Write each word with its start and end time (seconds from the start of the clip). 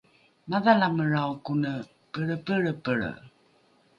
madhalamelrao 0.49 1.31
kone 1.45 1.71
pelrepelrepelre 2.11 3.11